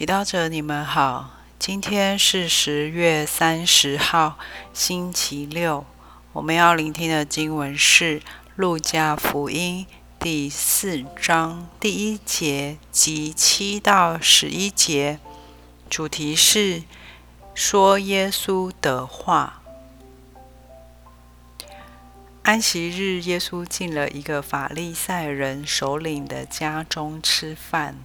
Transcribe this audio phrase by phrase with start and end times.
[0.00, 1.28] 祈祷者，你们好。
[1.58, 4.38] 今天是十月三十号，
[4.72, 5.84] 星期六。
[6.32, 8.20] 我们要聆听的经文是
[8.56, 9.86] 《路加福音》
[10.18, 15.18] 第四章第一节及七到十一节，
[15.90, 16.84] 主题是
[17.54, 19.59] 说耶稣的话。
[22.42, 27.96] 安息日，耶稣进了一个法利赛人首领的家中吃饭，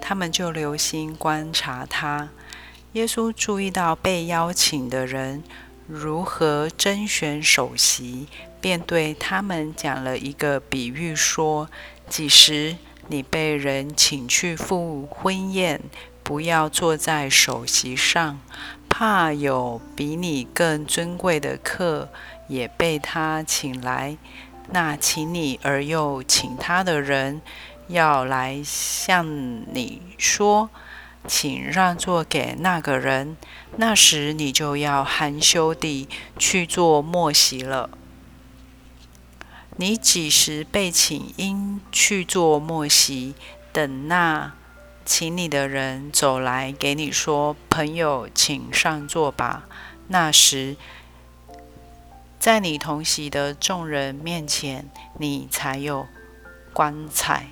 [0.00, 2.28] 他们就留心观察他。
[2.92, 5.42] 耶稣注意到被邀请的人
[5.86, 8.28] 如何甄选首席，
[8.60, 11.70] 便对他们讲了一个比喻，说
[12.08, 12.76] ：“几时
[13.08, 15.80] 你被人请去赴婚宴，
[16.22, 18.38] 不要坐在首席上，
[18.98, 22.08] 怕有比你更尊贵的客。”
[22.48, 24.16] 也被他请来，
[24.70, 27.42] 那请你而又请他的人，
[27.88, 29.26] 要来向
[29.74, 30.70] 你说，
[31.26, 33.36] 请让座给那个人。
[33.76, 37.90] 那时你就要含羞地去做莫席了。
[39.76, 43.34] 你几时被请，应去做莫席，
[43.74, 44.54] 等那
[45.08, 49.66] 请你的人走来，给你说：“朋友，请上座吧。”
[50.08, 50.76] 那时。
[52.38, 56.06] 在你同席的众人面前，你才有
[56.74, 57.48] 光彩。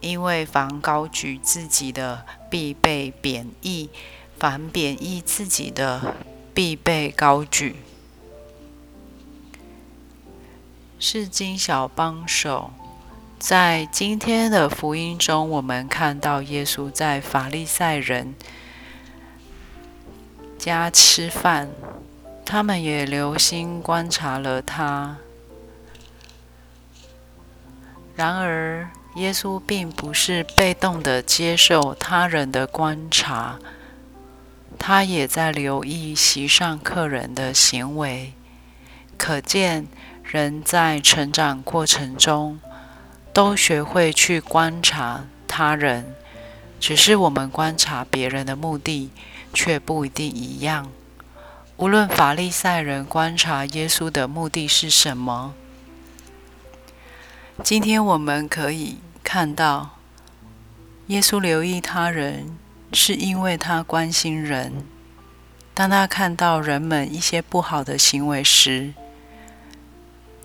[0.00, 3.88] 因为凡高举自己的，必被贬义；
[4.38, 6.14] 凡贬义自己的，
[6.52, 7.76] 必被高举。
[11.00, 12.70] 是金小帮手，
[13.38, 18.34] 在今天的福音中，我们看到耶稣在法利赛人
[20.58, 21.70] 家吃饭。
[22.46, 25.16] 他们也留心观察了他。
[28.14, 33.58] 然而，耶稣并不是被动的接受他人的观察，
[34.78, 38.34] 他也在留意席上客人的行为。
[39.16, 39.86] 可见，
[40.22, 42.60] 人在成长过程中
[43.34, 46.14] 都学会去观察他人，
[46.78, 49.10] 只是我们观察别人的目的
[49.52, 50.88] 却不一定一样。
[51.76, 55.52] 无论法利赛人观察耶稣的目的是什么，
[57.64, 59.98] 今天我们可以看到，
[61.08, 62.56] 耶稣留意他人，
[62.92, 64.86] 是因为他关心人。
[65.74, 68.94] 当他看到人们一些不好的行为时，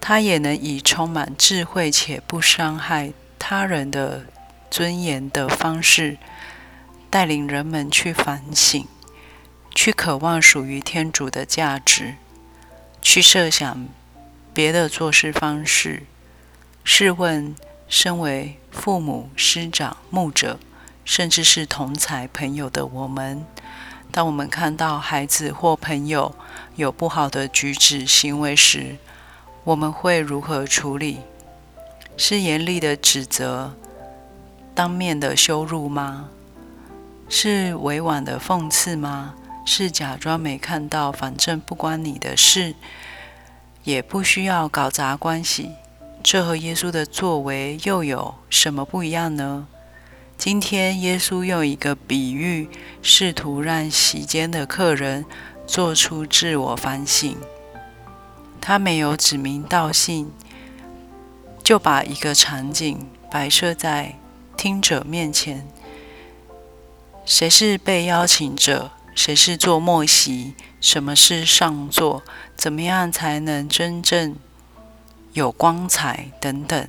[0.00, 4.26] 他也能以充满智慧且不伤害他人的
[4.70, 6.16] 尊严的方式，
[7.10, 8.86] 带领人们去反省。
[9.74, 12.16] 去渴望属于天主的价值，
[13.00, 13.86] 去设想
[14.52, 16.02] 别的做事方式。
[16.82, 17.54] 试问，
[17.86, 20.58] 身为父母、师长、牧者，
[21.04, 23.46] 甚至是同才朋友的我们，
[24.10, 26.34] 当我们看到孩子或朋友
[26.74, 28.96] 有不好的举止行为时，
[29.68, 31.18] 我们会如何处理？
[32.16, 33.74] 是严厉的指责、
[34.74, 36.30] 当面的羞辱吗？
[37.28, 39.34] 是委婉的讽刺吗？
[39.66, 42.76] 是假装没看到，反正不关你的事，
[43.84, 45.72] 也不需要搞砸关系。
[46.22, 49.66] 这和耶稣的作为又有什么不一样呢？
[50.38, 52.70] 今天耶稣用一个比喻，
[53.02, 55.26] 试图让席间的客人
[55.66, 57.36] 做出自我反省。
[58.68, 60.30] 他没有指名道姓，
[61.64, 64.16] 就把一个场景摆设在
[64.58, 65.66] 听者面前：
[67.24, 68.90] 谁是被邀请者？
[69.14, 70.52] 谁是坐末席？
[70.82, 72.22] 什么是上座？
[72.58, 74.36] 怎么样才能真正
[75.32, 76.26] 有光彩？
[76.38, 76.88] 等等，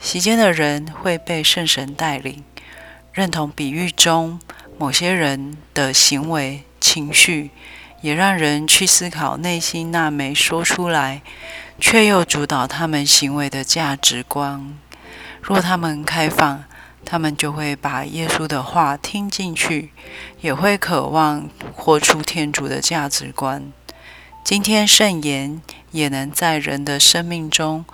[0.00, 2.42] 席间的人会被圣神带领，
[3.12, 4.40] 认同比喻中
[4.78, 7.50] 某些人的行为、情绪，
[8.00, 11.22] 也让人去思考内心那没说出来，
[11.78, 14.78] 却又主导他们行为的价值观。
[15.40, 16.64] 若他们开放。
[17.02, 19.90] 他们就会把耶稣的话听进去，
[20.42, 23.72] 也会渴望活出天主的价值观。
[24.44, 25.60] 今天圣言
[25.92, 27.86] 也能在人的生命中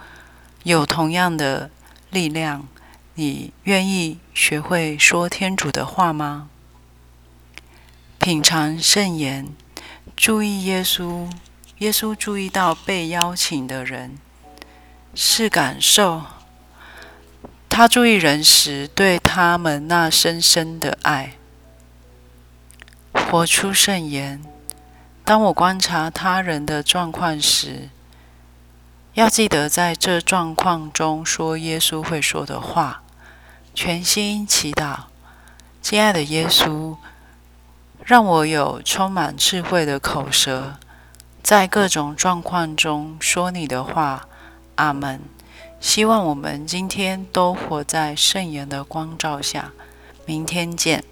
[0.65, 1.71] 有同样的
[2.11, 2.67] 力量。
[3.15, 6.51] 你愿意学会说天主的话吗？
[8.19, 9.47] 品尝圣言，
[10.17, 11.31] 注意耶稣。
[11.79, 14.17] 耶稣注意到被邀请的人
[15.15, 16.23] 是感受。
[17.69, 21.35] 他注意人时，对他们那深深的爱，
[23.13, 24.43] 活出圣言。
[25.23, 27.91] 当我观察他人的状况时，
[29.13, 33.03] 要记得在这状况中说耶稣会说的话，
[33.75, 35.01] 全心祈祷。
[35.83, 36.97] 亲爱的耶稣，
[38.07, 40.77] 让我有充满智慧的口舌，
[41.43, 44.29] 在各种状况中说你的话。
[44.77, 45.21] 阿门。
[45.81, 49.73] 希望我们今天都活在圣言的光照下。
[50.25, 51.03] 明天见。